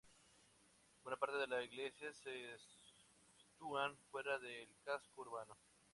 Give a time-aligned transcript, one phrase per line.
[1.03, 2.31] Buena parte de las iglesias se
[3.37, 5.55] sitúan fuera del casco urbano.